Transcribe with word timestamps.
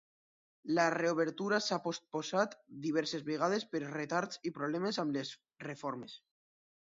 La 0.77 0.85
reobertura 0.93 1.59
s’ha 1.65 1.77
postposat 1.83 2.55
diverses 2.87 3.27
vegades 3.29 3.67
per 3.75 3.83
retards 3.85 4.41
i 4.51 4.55
problemes 4.55 4.99
amb 5.05 5.19
les 5.19 5.35
reformes. 5.69 6.17